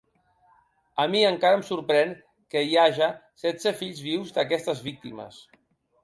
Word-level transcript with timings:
A 1.01 1.03
mi 1.15 1.19
encara 1.31 1.57
em 1.57 1.65
sorprèn 1.67 2.15
que 2.55 2.63
hi 2.69 2.73
haja 2.83 3.09
setze 3.41 3.73
fills 3.83 4.01
vius 4.07 4.33
d’aquestes 4.39 4.81
víctimes. 4.87 5.37